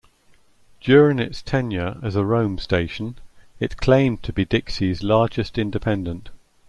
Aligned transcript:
During 0.79 1.19
its 1.19 1.43
tenure 1.43 1.99
as 2.01 2.15
a 2.15 2.25
Rome 2.25 2.57
station, 2.57 3.19
it 3.59 3.77
claimed 3.77 4.23
to 4.23 4.33
be 4.33 4.45
Dixie's 4.45 5.03
Largest 5.03 5.59
Independent. 5.59 6.29